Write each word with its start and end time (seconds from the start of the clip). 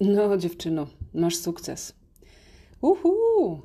No, 0.00 0.36
dziewczyno, 0.36 0.86
masz 1.14 1.36
sukces. 1.36 1.94
Uhu! 2.80 3.60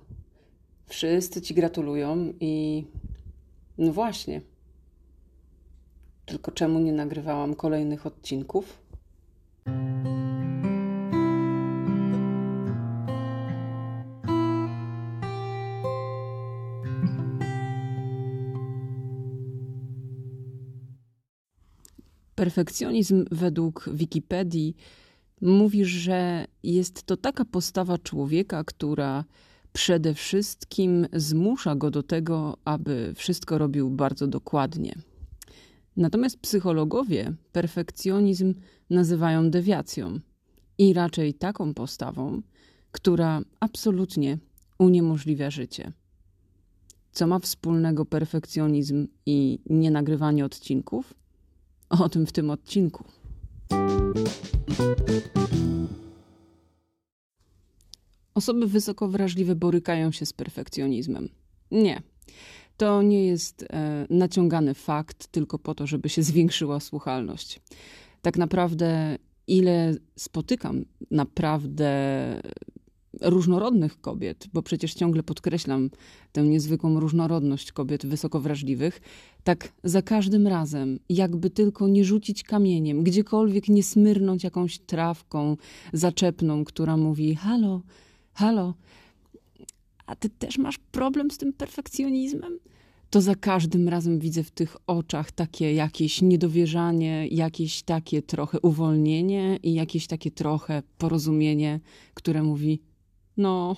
Wszyscy 0.86 1.42
ci 1.42 1.54
gratulują 1.54 2.34
i. 2.40 2.86
No 3.77 3.93
właśnie. 3.93 4.42
Tylko 6.25 6.52
czemu 6.52 6.80
nie 6.80 6.94
nagrywałam 6.94 7.56
kolejnych 7.56 8.05
odcinków? 8.05 8.82
Perfekcjonizm 22.36 23.25
według 23.32 23.89
Wikipedii 23.93 24.75
mówi, 25.42 25.86
że 25.86 26.46
jest 26.64 27.04
to 27.04 27.18
taka 27.18 27.45
postawa 27.45 27.98
człowieka, 27.98 28.63
która 28.63 29.26
przede 29.73 30.14
wszystkim 30.14 31.08
zmusza 31.14 31.76
go 31.76 31.91
do 31.91 32.04
tego, 32.04 32.58
aby 32.66 33.14
wszystko 33.16 33.58
robił 33.58 33.90
bardzo 33.90 34.27
dokładnie. 34.27 34.95
Natomiast 35.98 36.40
psychologowie 36.40 37.34
perfekcjonizm 37.52 38.54
nazywają 38.90 39.50
dewiacją 39.50 40.20
i 40.77 40.94
raczej 40.94 41.34
taką 41.34 41.73
postawą, 41.73 42.42
która 42.92 43.42
absolutnie 43.59 44.38
uniemożliwia 44.80 45.50
życie. 45.50 45.92
Co 47.12 47.28
ma 47.28 47.39
wspólnego 47.39 48.05
perfekcjonizm 48.05 49.08
i 49.26 49.59
nienagrywanie 49.70 50.45
odcinków? 50.45 51.14
O 51.89 52.09
tym 52.09 52.26
w 52.26 52.31
tym 52.31 52.50
odcinku. 52.50 53.03
Osoby 58.34 58.67
wysoko 58.67 59.07
wrażliwe 59.07 59.55
borykają 59.55 60.11
się 60.11 60.25
z 60.25 60.33
perfekcjonizmem. 60.33 61.30
Nie. 61.72 62.02
To 62.78 63.02
nie 63.02 63.25
jest 63.25 63.63
e, 63.63 64.08
naciągany 64.09 64.73
fakt 64.73 65.28
tylko 65.28 65.59
po 65.59 65.75
to, 65.75 65.88
żeby 65.88 66.09
się 66.09 66.23
zwiększyła 66.23 66.80
słuchalność. 66.80 67.59
Tak 68.22 68.38
naprawdę, 68.38 69.17
ile 69.47 69.94
spotykam 70.16 70.85
naprawdę 71.11 71.91
różnorodnych 73.22 74.02
kobiet, 74.02 74.47
bo 74.53 74.61
przecież 74.61 74.94
ciągle 74.94 75.23
podkreślam 75.23 75.89
tę 76.31 76.44
niezwykłą 76.44 77.00
różnorodność 77.00 77.72
kobiet 77.72 78.05
wysoko 78.05 78.39
wrażliwych, 78.39 79.02
tak 79.44 79.73
za 79.83 80.02
każdym 80.02 80.47
razem, 80.47 81.00
jakby 81.09 81.50
tylko 81.50 81.88
nie 81.88 82.05
rzucić 82.05 82.44
kamieniem, 82.44 83.03
gdziekolwiek 83.03 83.67
nie 83.67 83.83
smyrnąć 83.83 84.44
jakąś 84.44 84.80
trawką 84.80 85.58
zaczepną, 85.94 86.66
która 86.66 86.97
mówi: 86.97 87.36
Halo, 87.36 87.81
halo, 88.33 88.73
a 90.06 90.16
ty 90.16 90.30
też 90.30 90.58
masz 90.58 90.78
problem 90.78 91.31
z 91.31 91.38
tym 91.38 91.53
perfekcjonizmem? 91.53 92.59
To 93.09 93.22
za 93.22 93.35
każdym 93.35 93.89
razem 93.89 94.19
widzę 94.19 94.44
w 94.44 94.52
tych 94.52 94.78
oczach 94.88 95.31
takie 95.31 95.73
jakieś 95.73 96.22
niedowierzanie, 96.22 97.28
jakieś 97.28 97.83
takie 97.83 98.22
trochę 98.22 98.59
uwolnienie 98.59 99.59
i 99.63 99.73
jakieś 99.73 100.08
takie 100.08 100.31
trochę 100.31 100.83
porozumienie, 100.97 101.80
które 102.13 102.44
mówi: 102.44 102.81
no, 103.38 103.76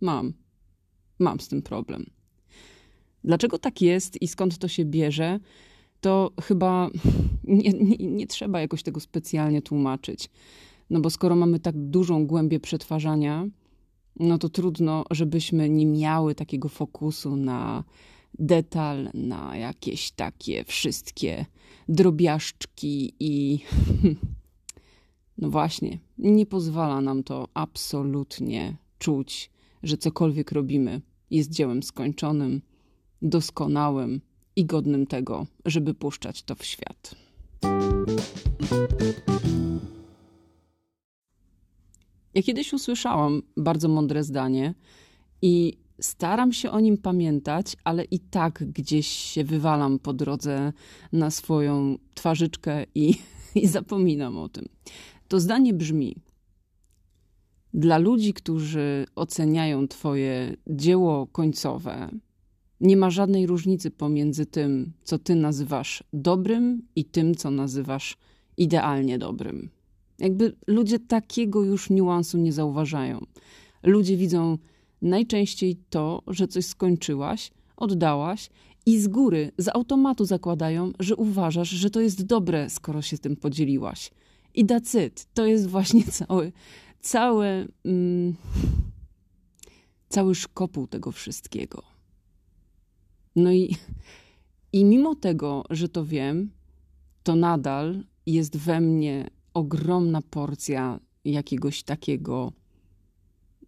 mam. 0.00 0.32
Mam 1.18 1.40
z 1.40 1.48
tym 1.48 1.62
problem. 1.62 2.06
Dlaczego 3.24 3.58
tak 3.58 3.82
jest 3.82 4.22
i 4.22 4.28
skąd 4.28 4.58
to 4.58 4.68
się 4.68 4.84
bierze, 4.84 5.40
to 6.00 6.32
chyba 6.42 6.90
nie, 7.44 7.70
nie, 7.70 7.96
nie, 7.96 8.26
trzeba 8.26 8.60
jakoś 8.60 8.82
tego 8.82 9.00
specjalnie 9.00 9.62
tłumaczyć. 9.62 10.30
No 10.90 11.00
bo 11.00 11.10
skoro 11.10 11.36
mamy 11.36 11.60
tak 11.60 11.74
dużą 11.76 12.26
głębię 12.26 12.60
przetwarzania, 12.60 13.46
no 14.20 14.38
to 14.38 14.48
trudno, 14.48 15.04
żebyśmy 15.10 15.68
nie 15.68 15.86
miały 15.86 16.34
takiego 16.34 16.68
fokusu 16.68 17.36
na 17.36 17.84
detal, 18.38 19.10
na 19.14 19.56
jakieś 19.56 20.10
takie 20.10 20.64
wszystkie 20.64 21.46
drobiażdżki 21.88 23.14
i 23.20 23.60
No 25.38 25.50
właśnie, 25.50 25.98
nie 26.18 26.46
pozwala 26.46 27.00
nam 27.00 27.22
to 27.22 27.48
absolutnie 27.54 28.76
czuć, 28.98 29.50
że 29.82 29.96
cokolwiek 29.96 30.52
robimy 30.52 31.00
jest 31.30 31.50
dziełem 31.50 31.82
skończonym, 31.82 32.62
doskonałym 33.22 34.20
i 34.56 34.64
godnym 34.64 35.06
tego, 35.06 35.46
żeby 35.64 35.94
puszczać 35.94 36.42
to 36.42 36.54
w 36.54 36.64
świat. 36.64 37.14
Ja 42.34 42.42
kiedyś 42.42 42.72
usłyszałam 42.72 43.42
bardzo 43.56 43.88
mądre 43.88 44.24
zdanie 44.24 44.74
i 45.42 45.78
staram 46.00 46.52
się 46.52 46.70
o 46.70 46.80
nim 46.80 46.98
pamiętać, 46.98 47.76
ale 47.84 48.04
i 48.04 48.18
tak 48.18 48.64
gdzieś 48.72 49.06
się 49.06 49.44
wywalam 49.44 49.98
po 49.98 50.12
drodze 50.12 50.72
na 51.12 51.30
swoją 51.30 51.98
twarzyczkę 52.14 52.86
i, 52.94 53.14
i 53.62 53.66
zapominam 53.66 54.38
o 54.38 54.48
tym. 54.48 54.68
To 55.28 55.40
zdanie 55.40 55.74
brzmi: 55.74 56.16
Dla 57.74 57.98
ludzi, 57.98 58.34
którzy 58.34 59.06
oceniają 59.14 59.88
Twoje 59.88 60.56
dzieło 60.66 61.26
końcowe, 61.26 62.10
nie 62.80 62.96
ma 62.96 63.10
żadnej 63.10 63.46
różnicy 63.46 63.90
pomiędzy 63.90 64.46
tym, 64.46 64.92
co 65.04 65.18
Ty 65.18 65.34
nazywasz 65.34 66.04
dobrym, 66.12 66.82
i 66.96 67.04
tym, 67.04 67.34
co 67.34 67.50
nazywasz 67.50 68.16
idealnie 68.56 69.18
dobrym. 69.18 69.70
Jakby 70.18 70.56
ludzie 70.66 70.98
takiego 70.98 71.62
już 71.62 71.90
niuansu 71.90 72.38
nie 72.38 72.52
zauważają. 72.52 73.26
Ludzie 73.82 74.16
widzą 74.16 74.58
najczęściej 75.02 75.76
to, 75.90 76.22
że 76.26 76.48
coś 76.48 76.66
skończyłaś, 76.66 77.50
oddałaś 77.76 78.50
i 78.86 79.00
z 79.00 79.08
góry, 79.08 79.52
z 79.58 79.68
automatu 79.68 80.24
zakładają, 80.24 80.92
że 81.00 81.16
uważasz, 81.16 81.68
że 81.68 81.90
to 81.90 82.00
jest 82.00 82.24
dobre, 82.24 82.70
skoro 82.70 83.02
się 83.02 83.18
tym 83.18 83.36
podzieliłaś. 83.36 84.10
I 84.54 84.66
it. 85.06 85.26
To 85.34 85.46
jest 85.46 85.66
właśnie 85.66 86.04
cały, 86.18 86.52
cały, 87.00 87.68
mm, 87.84 88.34
cały 90.08 90.34
szkopuł 90.34 90.86
tego 90.86 91.12
wszystkiego. 91.12 91.82
No 93.36 93.52
i, 93.52 93.76
i 94.72 94.84
mimo 94.84 95.14
tego, 95.14 95.64
że 95.70 95.88
to 95.88 96.04
wiem, 96.04 96.50
to 97.22 97.36
nadal 97.36 98.04
jest 98.26 98.56
we 98.56 98.80
mnie 98.80 99.30
ogromna 99.54 100.22
porcja 100.22 101.00
jakiegoś 101.24 101.82
takiego 101.82 102.52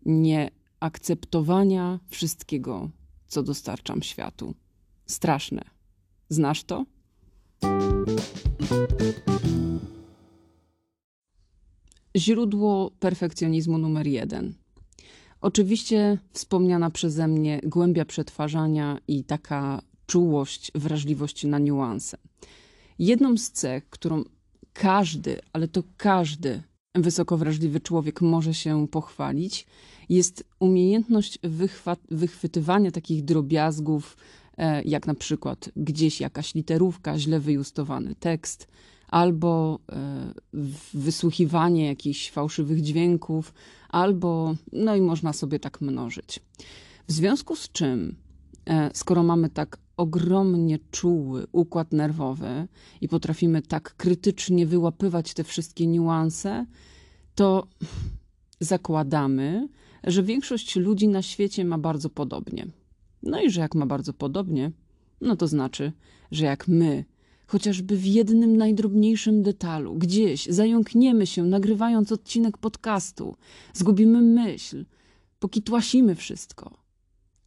nieakceptowania 0.06 2.00
wszystkiego, 2.08 2.91
co 3.26 3.42
dostarczam 3.42 4.03
światu. 4.03 4.54
Straszne. 5.06 5.62
Znasz 6.28 6.64
to? 6.64 6.84
Źródło 12.16 12.91
perfekcjonizmu 13.00 13.78
numer 13.78 14.06
jeden. 14.06 14.54
Oczywiście 15.41 16.19
wspomniana 16.32 16.91
przeze 16.91 17.28
mnie 17.28 17.60
głębia 17.65 18.04
przetwarzania 18.04 18.99
i 19.09 19.25
taka 19.25 19.82
czułość, 20.06 20.72
wrażliwość 20.75 21.44
na 21.44 21.59
niuanse. 21.59 22.19
Jedną 22.99 23.37
z 23.37 23.50
cech, 23.50 23.91
którą 23.91 24.25
każdy, 24.72 25.38
ale 25.53 25.69
to 25.69 25.82
każdy 25.97 26.62
wysoko 26.94 27.37
wrażliwy 27.37 27.81
człowiek 27.81 28.21
może 28.21 28.54
się 28.54 28.88
pochwalić, 28.88 29.66
jest 30.09 30.44
umiejętność 30.60 31.38
wychwytywania 32.10 32.91
takich 32.91 33.25
drobiazgów, 33.25 34.16
e, 34.56 34.83
jak 34.83 35.06
na 35.06 35.15
przykład 35.15 35.71
gdzieś 35.77 36.21
jakaś 36.21 36.54
literówka, 36.54 37.19
źle 37.19 37.41
wyjustowany 37.41 38.15
tekst, 38.15 38.69
albo 39.09 39.78
e, 39.93 40.34
wysłuchiwanie 40.94 41.87
jakichś 41.87 42.31
fałszywych 42.31 42.83
dźwięków, 42.83 43.54
albo, 43.89 44.54
no 44.72 44.97
i 44.97 45.01
można 45.01 45.33
sobie 45.33 45.59
tak 45.59 45.80
mnożyć. 45.80 46.41
W 47.09 47.13
związku 47.13 47.57
z 47.57 47.69
czym, 47.69 48.16
e, 48.66 48.91
skoro 48.95 49.22
mamy 49.22 49.51
tak 49.51 49.78
ogromnie 49.97 50.78
czuły 50.91 51.47
układ 51.53 51.92
nerwowy 51.92 52.69
i 53.01 53.09
potrafimy 53.09 53.63
tak 53.63 53.97
krytycznie 53.97 54.66
wyłapywać 54.66 55.34
te 55.34 55.45
wszystkie 55.45 55.86
niuanse, 55.86 56.66
to 57.34 57.66
zakładamy, 58.60 59.69
że 60.04 60.22
większość 60.22 60.77
ludzi 60.77 61.09
na 61.09 61.22
świecie 61.22 61.65
ma 61.65 61.78
bardzo 61.78 62.10
podobnie. 62.10 62.66
No 63.22 63.42
i 63.42 63.51
że 63.51 63.60
jak 63.60 63.75
ma 63.75 63.86
bardzo 63.86 64.13
podobnie, 64.13 64.72
no 65.21 65.36
to 65.36 65.47
znaczy, 65.47 65.92
że 66.30 66.45
jak 66.45 66.69
my 66.69 67.04
chociażby 67.47 67.97
w 67.97 68.07
jednym 68.07 68.57
najdrobniejszym 68.57 69.43
detalu, 69.43 69.95
gdzieś 69.95 70.47
zająkniemy 70.47 71.27
się, 71.27 71.45
nagrywając 71.45 72.13
odcinek 72.13 72.59
podcastu, 72.59 73.37
zgubimy 73.75 74.22
myśl, 74.22 74.84
pokitłasimy 75.39 76.15
wszystko, 76.15 76.78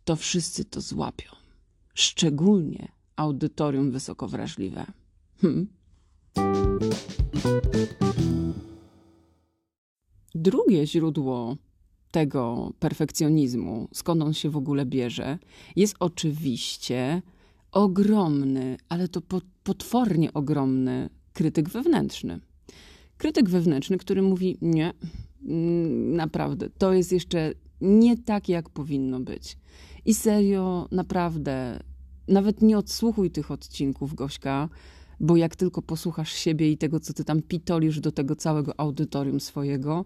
to 0.04 0.16
wszyscy 0.16 0.66
to 0.66 0.82
złapią. 0.82 1.32
Szczególnie 1.94 2.92
audytorium 3.16 3.92
wysoko 3.92 4.28
wrażliwe. 4.28 4.86
Hmm. 5.42 5.68
Drugie 10.36 10.88
źródło 10.88 11.58
tego 12.12 12.74
perfekcjonizmu, 12.80 13.88
skąd 13.94 14.24
on 14.24 14.34
się 14.34 14.50
w 14.50 14.58
ogóle 14.58 14.86
bierze, 14.86 15.40
jest 15.76 15.96
oczywiście 16.00 17.22
ogromny, 17.72 18.78
ale 18.90 19.08
to 19.08 19.22
potwornie 19.64 20.34
ogromny 20.34 21.10
krytyk 21.34 21.70
wewnętrzny. 21.70 22.40
Krytyk 23.18 23.50
wewnętrzny, 23.50 23.98
który 23.98 24.22
mówi: 24.22 24.58
Nie, 24.62 24.94
mm, 25.46 26.16
naprawdę, 26.16 26.70
to 26.70 26.94
jest 26.94 27.12
jeszcze 27.12 27.54
nie 27.82 28.18
tak, 28.18 28.50
jak 28.50 28.70
powinno 28.70 29.20
być. 29.20 29.58
I 30.06 30.14
serio, 30.14 30.88
naprawdę, 30.92 31.80
nawet 32.28 32.62
nie 32.62 32.78
odsłuchuj 32.78 33.32
tych 33.32 33.52
odcinków, 33.52 34.14
Gośka, 34.14 34.70
bo 35.20 35.38
jak 35.38 35.56
tylko 35.56 35.82
posłuchasz 35.82 36.34
siebie 36.34 36.72
i 36.72 36.78
tego, 36.78 37.00
co 37.00 37.14
ty 37.14 37.24
tam 37.24 37.42
pitolisz 37.42 38.00
do 38.00 38.12
tego 38.12 38.36
całego 38.36 38.80
audytorium 38.80 39.40
swojego, 39.40 40.06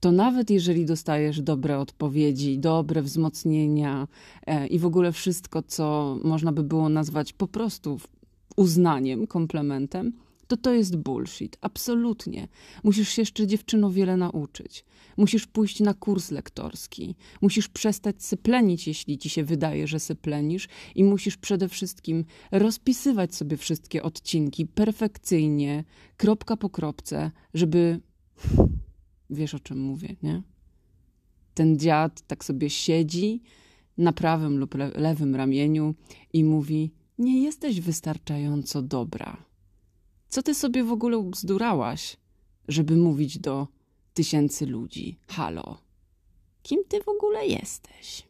to 0.00 0.12
nawet 0.12 0.50
jeżeli 0.50 0.86
dostajesz 0.86 1.42
dobre 1.42 1.78
odpowiedzi, 1.78 2.58
dobre 2.58 3.02
wzmocnienia 3.02 4.08
e, 4.46 4.66
i 4.66 4.78
w 4.78 4.86
ogóle 4.86 5.12
wszystko, 5.12 5.62
co 5.62 6.16
można 6.24 6.52
by 6.52 6.62
było 6.62 6.88
nazwać 6.88 7.32
po 7.32 7.48
prostu 7.48 7.98
uznaniem, 8.56 9.26
komplementem, 9.26 10.12
to 10.46 10.56
to 10.56 10.72
jest 10.72 10.96
bullshit. 10.96 11.56
Absolutnie. 11.60 12.48
Musisz 12.84 13.08
się 13.08 13.22
jeszcze 13.22 13.46
dziewczyno 13.46 13.90
wiele 13.90 14.16
nauczyć. 14.16 14.84
Musisz 15.16 15.46
pójść 15.46 15.80
na 15.80 15.94
kurs 15.94 16.30
lektorski. 16.30 17.14
Musisz 17.42 17.68
przestać 17.68 18.24
syplenić, 18.24 18.86
jeśli 18.86 19.18
ci 19.18 19.28
się 19.28 19.44
wydaje, 19.44 19.86
że 19.86 20.00
syplenisz 20.00 20.68
i 20.94 21.04
musisz 21.04 21.36
przede 21.36 21.68
wszystkim 21.68 22.24
rozpisywać 22.50 23.34
sobie 23.34 23.56
wszystkie 23.56 24.02
odcinki 24.02 24.66
perfekcyjnie, 24.66 25.84
kropka 26.16 26.56
po 26.56 26.70
kropce, 26.70 27.30
żeby... 27.54 28.00
Wiesz, 29.30 29.54
o 29.54 29.60
czym 29.60 29.80
mówię, 29.80 30.16
nie? 30.22 30.42
Ten 31.54 31.78
dziad 31.78 32.20
tak 32.26 32.44
sobie 32.44 32.70
siedzi 32.70 33.42
na 33.98 34.12
prawym 34.12 34.58
lub 34.58 34.74
lewym 34.94 35.34
ramieniu 35.34 35.94
i 36.32 36.44
mówi: 36.44 36.90
Nie 37.18 37.42
jesteś 37.42 37.80
wystarczająco 37.80 38.82
dobra 38.82 39.53
co 40.34 40.42
ty 40.42 40.54
sobie 40.54 40.84
w 40.84 40.92
ogóle 40.92 41.18
ubzdurałaś, 41.18 42.16
żeby 42.68 42.96
mówić 42.96 43.38
do 43.38 43.68
tysięcy 44.14 44.66
ludzi? 44.66 45.18
Halo, 45.28 45.78
kim 46.62 46.84
ty 46.88 47.02
w 47.02 47.08
ogóle 47.08 47.46
jesteś? 47.46 48.22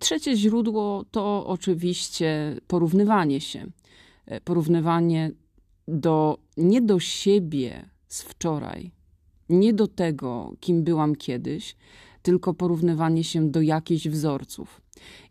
Trzecie 0.00 0.36
źródło 0.36 1.04
to 1.10 1.46
oczywiście 1.46 2.60
porównywanie 2.66 3.40
się. 3.40 3.66
E, 4.26 4.40
porównywanie 4.40 5.30
do, 5.88 6.38
nie 6.56 6.82
do 6.82 7.00
siebie 7.00 7.88
z 8.08 8.22
wczoraj, 8.22 8.90
nie 9.48 9.72
do 9.72 9.86
tego, 9.86 10.52
kim 10.60 10.84
byłam 10.84 11.16
kiedyś, 11.16 11.76
tylko 12.22 12.54
porównywanie 12.54 13.24
się 13.24 13.50
do 13.50 13.60
jakichś 13.62 14.08
wzorców. 14.08 14.80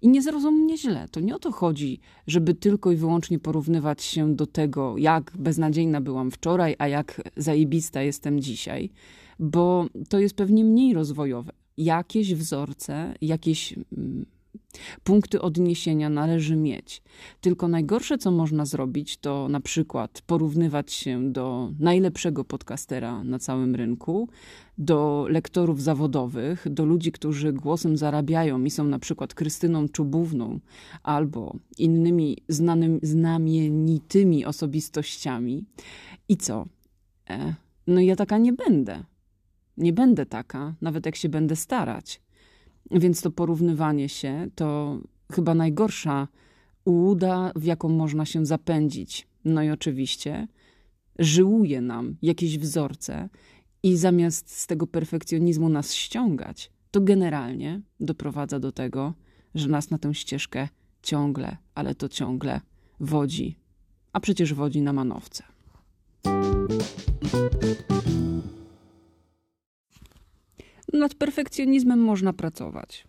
I 0.02 0.08
nie 0.08 0.22
zrozum 0.22 0.56
mnie 0.56 0.78
źle, 0.78 1.08
to 1.12 1.20
nie 1.20 1.36
o 1.36 1.40
to 1.40 1.52
chodzi, 1.52 2.00
żeby 2.28 2.54
tylko 2.54 2.92
i 2.92 2.96
wyłącznie 2.96 3.40
porównywać 3.40 4.04
się 4.04 4.36
do 4.36 4.48
tego, 4.48 4.98
jak 4.98 5.32
beznadziejna 5.38 6.02
byłam 6.02 6.32
wczoraj, 6.32 6.76
a 6.80 6.88
jak 6.88 7.22
zajebista 7.38 8.02
jestem 8.02 8.42
dzisiaj, 8.42 8.90
bo 9.40 9.86
to 10.10 10.20
jest 10.20 10.36
pewnie 10.36 10.64
mniej 10.64 10.94
rozwojowe. 10.94 11.52
Jakieś 11.78 12.36
wzorce, 12.36 13.14
jakieś 13.22 13.74
mm, 13.74 14.26
Punkty 15.04 15.42
odniesienia 15.42 16.10
należy 16.10 16.56
mieć. 16.56 17.02
Tylko 17.42 17.68
najgorsze, 17.68 18.18
co 18.18 18.32
można 18.32 18.66
zrobić, 18.66 19.18
to 19.18 19.48
na 19.50 19.60
przykład 19.60 20.22
porównywać 20.28 20.94
się 20.94 21.32
do 21.32 21.72
najlepszego 21.80 22.46
podcastera 22.46 23.24
na 23.24 23.40
całym 23.40 23.76
rynku, 23.76 24.30
do 24.78 25.28
lektorów 25.30 25.82
zawodowych, 25.82 26.66
do 26.70 26.86
ludzi, 26.86 27.12
którzy 27.12 27.54
głosem 27.54 27.98
zarabiają 27.98 28.64
i 28.64 28.70
są 28.70 28.84
na 28.84 29.00
przykład 29.00 29.34
Krystyną 29.34 29.90
Czubówną 29.90 30.60
albo 31.04 31.56
innymi 31.78 32.38
znanym, 32.48 33.00
znamienitymi 33.04 34.46
osobistościami. 34.46 35.66
I 36.30 36.38
co? 36.38 36.66
E, 37.30 37.54
no 37.88 38.02
ja 38.02 38.16
taka 38.16 38.38
nie 38.38 38.54
będę. 38.54 39.04
Nie 39.78 39.94
będę 39.94 40.26
taka, 40.26 40.76
nawet 40.82 41.06
jak 41.06 41.16
się 41.16 41.30
będę 41.30 41.56
starać. 41.56 42.22
Więc 42.92 43.22
to 43.22 43.32
porównywanie 43.32 44.10
się 44.10 44.48
to 44.56 45.00
chyba 45.32 45.56
najgorsza 45.56 46.28
ułuda, 46.86 47.52
w 47.56 47.64
jaką 47.64 47.90
można 47.90 48.26
się 48.26 48.46
zapędzić. 48.46 49.28
No 49.46 49.64
i 49.64 49.70
oczywiście 49.70 50.48
żyłuje 51.20 51.82
nam 51.82 52.16
jakieś 52.22 52.58
wzorce 52.58 53.30
i 53.84 53.98
zamiast 53.98 54.60
z 54.60 54.68
tego 54.68 54.88
perfekcjonizmu 54.88 55.70
nas 55.70 55.94
ściągać, 55.94 56.72
to 56.92 57.02
generalnie 57.02 57.82
doprowadza 58.00 58.60
do 58.60 58.72
tego, 58.72 59.14
że 59.56 59.68
nas 59.68 59.90
na 59.90 59.98
tę 59.98 60.14
ścieżkę 60.14 60.68
ciągle, 61.04 61.58
ale 61.76 61.96
to 61.96 62.10
ciągle 62.10 62.62
wodzi, 63.00 63.56
a 64.14 64.20
przecież 64.20 64.54
wodzi 64.54 64.82
na 64.82 64.94
manowce. 64.94 65.44
Nad 70.98 71.16
perfekcjonizmem 71.16 72.00
można 72.00 72.34
pracować. 72.34 73.08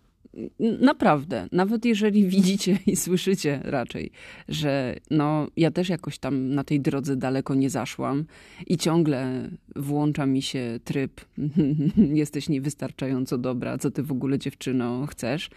Naprawdę, 0.59 1.47
nawet 1.51 1.85
jeżeli 1.85 2.27
widzicie 2.35 2.79
i 2.85 2.95
słyszycie 2.95 3.59
raczej, 3.63 4.11
że 4.47 4.95
no, 5.11 5.47
ja 5.57 5.71
też 5.71 5.89
jakoś 5.89 6.19
tam 6.19 6.49
na 6.49 6.63
tej 6.63 6.79
drodze 6.79 7.15
daleko 7.15 7.55
nie 7.55 7.69
zaszłam 7.69 8.25
i 8.67 8.77
ciągle 8.77 9.49
włącza 9.75 10.25
mi 10.25 10.41
się 10.41 10.79
tryb 10.83 11.21
jesteś 12.23 12.49
niewystarczająco 12.49 13.37
dobra, 13.37 13.77
co 13.77 13.91
ty 13.91 14.03
w 14.03 14.11
ogóle 14.11 14.39
dziewczyno 14.39 15.05
chcesz, 15.05 15.49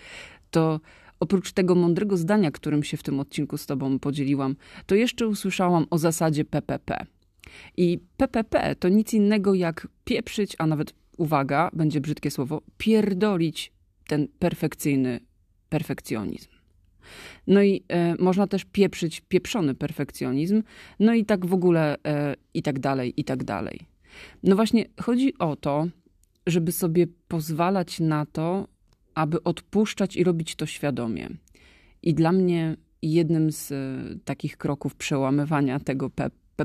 to 0.51 0.81
oprócz 1.21 1.53
tego 1.53 1.75
mądrego 1.75 2.17
zdania, 2.17 2.51
którym 2.51 2.83
się 2.83 2.97
w 2.97 3.03
tym 3.03 3.21
odcinku 3.21 3.59
z 3.59 3.67
tobą 3.67 3.99
podzieliłam, 3.99 4.57
to 4.87 4.95
jeszcze 4.95 5.29
usłyszałam 5.29 5.87
o 5.91 5.99
zasadzie 5.99 6.45
PPP. 6.45 7.07
I 7.77 7.99
PPP 8.17 8.77
to 8.77 8.89
nic 8.89 9.15
innego 9.15 9.55
jak 9.55 9.89
pieprzyć, 10.05 10.57
a 10.59 10.67
nawet 10.67 10.95
uwaga, 11.17 11.71
będzie 11.73 12.01
brzydkie 12.01 12.31
słowo, 12.31 12.63
pierdolić 12.79 13.73
ten 14.07 14.29
perfekcyjny 14.39 15.21
perfekcjonizm. 15.69 16.49
No 17.47 17.63
i 17.63 17.85
e, 17.89 18.15
można 18.19 18.47
też 18.47 18.65
pieprzyć 18.65 19.21
pieprzony 19.21 19.75
perfekcjonizm, 19.75 20.63
no 21.01 21.15
i 21.15 21.25
tak 21.25 21.47
w 21.47 21.55
ogóle, 21.55 21.97
e, 22.07 22.35
i 22.55 22.63
tak 22.63 22.79
dalej, 22.79 23.15
i 23.17 23.25
tak 23.25 23.45
dalej. 23.45 23.81
No 24.43 24.57
właśnie, 24.57 24.85
chodzi 25.01 25.39
o 25.39 25.57
to, 25.57 25.87
żeby 26.47 26.73
sobie 26.73 27.07
pozwalać 27.29 28.01
na 28.01 28.27
to, 28.27 28.69
aby 29.15 29.43
odpuszczać 29.43 30.17
i 30.17 30.25
robić 30.25 30.57
to 30.57 30.67
świadomie. 30.67 31.29
I 32.03 32.15
dla 32.15 32.33
mnie 32.33 32.77
jednym 33.03 33.53
z 33.53 33.73
e, 33.73 33.75
takich 34.25 34.57
kroków 34.57 34.95
przełamywania 34.95 35.81
tego 35.81 36.11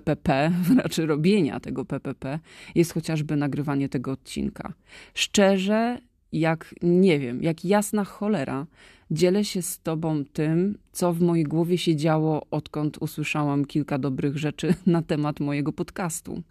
PPP, 0.01 0.51
raczej 0.83 1.05
robienia 1.05 1.59
tego 1.59 1.85
PPP, 1.85 2.39
jest 2.75 2.93
chociażby 2.93 3.35
nagrywanie 3.35 3.89
tego 3.89 4.11
odcinka. 4.11 4.73
Szczerze, 5.13 5.99
jak 6.31 6.75
nie 6.81 7.19
wiem, 7.19 7.43
jak 7.43 7.65
jasna 7.65 8.03
cholera, 8.03 8.67
dzielę 9.11 9.45
się 9.45 9.61
z 9.61 9.79
Tobą 9.79 10.25
tym, 10.25 10.77
co 10.91 11.13
w 11.13 11.21
mojej 11.21 11.45
głowie 11.45 11.77
się 11.77 11.95
działo, 11.95 12.45
odkąd 12.51 12.97
usłyszałam 12.97 13.65
kilka 13.65 13.97
dobrych 13.97 14.37
rzeczy 14.37 14.73
na 14.85 15.01
temat 15.01 15.39
mojego 15.39 15.73
podcastu. 15.73 16.43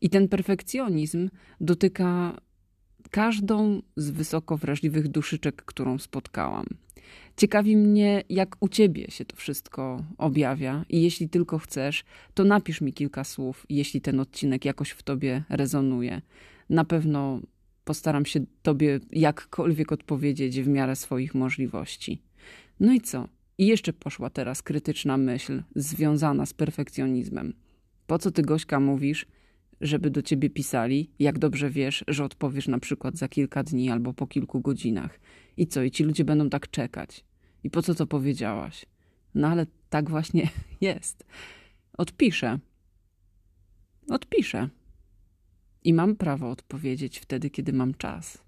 I 0.00 0.10
ten 0.10 0.28
perfekcjonizm 0.28 1.30
dotyka 1.60 2.36
każdą 3.10 3.82
z 3.96 4.10
wysoko 4.10 4.56
wrażliwych 4.56 5.08
duszyczek, 5.08 5.62
którą 5.62 5.98
spotkałam. 5.98 6.66
Ciekawi 7.36 7.76
mnie, 7.76 8.24
jak 8.28 8.56
u 8.60 8.68
ciebie 8.68 9.10
się 9.10 9.24
to 9.24 9.36
wszystko 9.36 10.04
objawia, 10.18 10.84
i 10.88 11.02
jeśli 11.02 11.28
tylko 11.28 11.58
chcesz, 11.58 12.04
to 12.34 12.44
napisz 12.44 12.80
mi 12.80 12.92
kilka 12.92 13.24
słów, 13.24 13.66
jeśli 13.68 14.00
ten 14.00 14.20
odcinek 14.20 14.64
jakoś 14.64 14.90
w 14.90 15.02
tobie 15.02 15.44
rezonuje. 15.48 16.22
Na 16.70 16.84
pewno 16.84 17.40
postaram 17.84 18.26
się 18.26 18.40
tobie 18.62 19.00
jakkolwiek 19.12 19.92
odpowiedzieć 19.92 20.60
w 20.60 20.68
miarę 20.68 20.96
swoich 20.96 21.34
możliwości. 21.34 22.22
No 22.80 22.92
i 22.92 23.00
co? 23.00 23.28
I 23.58 23.66
jeszcze 23.66 23.92
poszła 23.92 24.30
teraz 24.30 24.62
krytyczna 24.62 25.16
myśl 25.16 25.62
związana 25.76 26.46
z 26.46 26.54
perfekcjonizmem. 26.54 27.54
Po 28.06 28.18
co 28.18 28.30
ty, 28.30 28.42
Gośka, 28.42 28.80
mówisz, 28.80 29.26
żeby 29.84 30.10
do 30.10 30.22
ciebie 30.22 30.50
pisali, 30.50 31.10
jak 31.18 31.38
dobrze 31.38 31.70
wiesz, 31.70 32.04
że 32.08 32.24
odpowiesz 32.24 32.68
na 32.68 32.78
przykład 32.78 33.16
za 33.16 33.28
kilka 33.28 33.62
dni 33.62 33.90
albo 33.90 34.12
po 34.12 34.26
kilku 34.26 34.60
godzinach? 34.60 35.20
I 35.56 35.66
co? 35.66 35.82
I 35.82 35.90
ci 35.90 36.04
ludzie 36.04 36.24
będą 36.24 36.50
tak 36.50 36.70
czekać. 36.70 37.24
I 37.64 37.70
po 37.70 37.82
co 37.82 37.94
to 37.94 38.06
powiedziałaś? 38.06 38.86
No 39.34 39.48
ale 39.48 39.66
tak 39.90 40.10
właśnie 40.10 40.48
jest. 40.80 41.24
Odpiszę. 41.98 42.58
Odpiszę. 44.08 44.68
I 45.84 45.94
mam 45.94 46.16
prawo 46.16 46.50
odpowiedzieć 46.50 47.18
wtedy, 47.18 47.50
kiedy 47.50 47.72
mam 47.72 47.94
czas. 47.94 48.44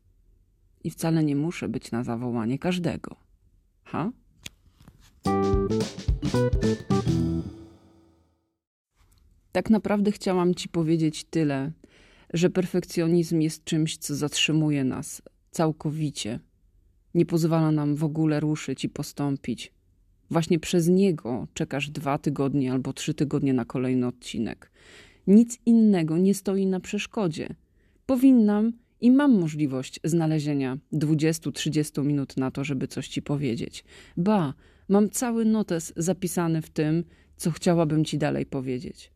I 0.84 0.90
wcale 0.90 1.24
nie 1.24 1.36
muszę 1.36 1.68
być 1.68 1.90
na 1.90 2.04
zawołanie 2.04 2.58
każdego. 2.58 3.16
Ha? 3.84 4.12
Tak 9.56 9.70
naprawdę 9.70 10.12
chciałam 10.12 10.54
Ci 10.54 10.68
powiedzieć 10.68 11.24
tyle, 11.24 11.72
że 12.32 12.50
perfekcjonizm 12.50 13.40
jest 13.40 13.64
czymś, 13.64 13.96
co 13.96 14.14
zatrzymuje 14.14 14.84
nas 14.84 15.22
całkowicie. 15.50 16.40
Nie 17.14 17.26
pozwala 17.26 17.72
nam 17.72 17.94
w 17.94 18.04
ogóle 18.04 18.40
ruszyć 18.40 18.84
i 18.84 18.88
postąpić. 18.88 19.72
Właśnie 20.30 20.58
przez 20.58 20.88
niego 20.88 21.46
czekasz 21.54 21.90
dwa 21.90 22.18
tygodnie 22.18 22.72
albo 22.72 22.92
trzy 22.92 23.14
tygodnie 23.14 23.54
na 23.54 23.64
kolejny 23.64 24.06
odcinek. 24.06 24.70
Nic 25.26 25.58
innego 25.66 26.18
nie 26.18 26.34
stoi 26.34 26.66
na 26.66 26.80
przeszkodzie. 26.80 27.54
Powinnam 28.06 28.72
i 29.00 29.10
mam 29.10 29.40
możliwość 29.40 30.00
znalezienia 30.04 30.78
20-30 30.92 32.04
minut 32.04 32.36
na 32.36 32.50
to, 32.50 32.64
żeby 32.64 32.88
coś 32.88 33.08
ci 33.08 33.22
powiedzieć. 33.22 33.84
Ba, 34.16 34.54
mam 34.88 35.10
cały 35.10 35.44
notes 35.44 35.92
zapisany 35.96 36.62
w 36.62 36.70
tym, 36.70 37.04
co 37.36 37.50
chciałabym 37.50 38.04
ci 38.04 38.18
dalej 38.18 38.46
powiedzieć. 38.46 39.15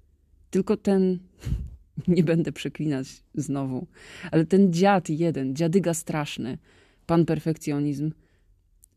Tylko 0.51 0.77
ten, 0.77 1.19
nie 2.09 2.25
będę 2.25 2.53
przeklinać 2.53 3.07
znowu, 3.35 3.87
ale 4.31 4.47
ten 4.47 4.73
dziad 4.73 5.09
jeden, 5.11 5.57
dziadyga 5.57 5.95
straszny, 5.95 6.59
pan 7.07 7.27
perfekcjonizm, 7.27 8.13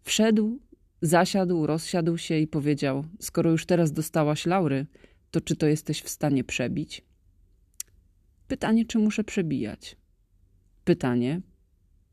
wszedł, 0.01 0.60
zasiadł, 1.01 1.65
rozsiadł 1.65 2.17
się 2.17 2.39
i 2.39 2.48
powiedział: 2.48 3.05
Skoro 3.19 3.51
już 3.51 3.65
teraz 3.65 3.91
dostałaś 3.91 4.45
laury, 4.45 4.86
to 5.31 5.41
czy 5.41 5.55
to 5.55 5.67
jesteś 5.67 6.01
w 6.01 6.10
stanie 6.10 6.43
przebić? 6.43 7.01
Pytanie, 8.48 8.86
czy 8.86 9.00
muszę 9.00 9.24
przebijać? 9.24 9.95
Pytanie, 10.83 11.41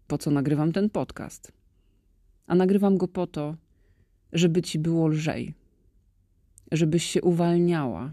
po 0.06 0.18
co 0.18 0.30
nagrywam 0.30 0.72
ten 0.72 0.90
podcast? 0.90 1.52
A 2.46 2.54
nagrywam 2.54 2.96
go 2.96 3.08
po 3.08 3.26
to, 3.26 3.56
żeby 4.32 4.62
ci 4.62 4.78
było 4.78 5.08
lżej, 5.08 5.54
żebyś 6.72 7.04
się 7.04 7.22
uwalniała, 7.22 8.12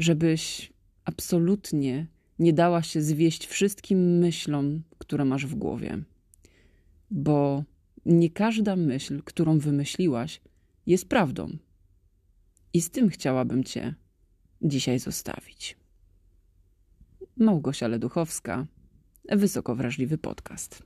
żebyś 0.00 0.72
absolutnie 1.04 2.06
nie 2.38 2.52
dała 2.52 2.82
się 2.82 3.02
zwieść 3.02 3.46
wszystkim 3.46 4.18
myślom, 4.18 4.82
które 4.98 5.24
masz 5.24 5.46
w 5.46 5.54
głowie. 5.54 5.98
Bo 7.10 7.64
nie 8.06 8.30
każda 8.30 8.76
myśl, 8.76 9.22
którą 9.24 9.58
wymyśliłaś, 9.58 10.40
jest 10.86 11.08
prawdą. 11.08 11.56
I 12.72 12.80
z 12.80 12.90
tym 12.90 13.08
chciałabym 13.08 13.64
Cię 13.64 13.94
dzisiaj 14.62 14.98
zostawić. 14.98 15.76
Małgosia 17.36 17.88
Leduchowska, 17.88 18.66
wysoko 19.32 19.74
wrażliwy 19.76 20.18
podcast. 20.18 20.82